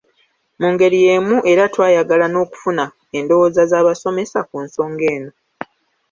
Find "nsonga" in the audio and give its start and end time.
4.65-5.05